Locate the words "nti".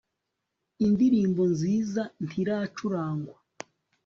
2.25-2.39